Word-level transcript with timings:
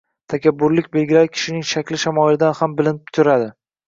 Takabburlik, 0.33 0.85
belgilari 0.95 1.29
kishining 1.35 1.67
shakli 1.71 1.99
shamoilidan 2.05 2.57
ham 2.61 2.73
bilinib 2.81 3.15
turadi 3.19 3.51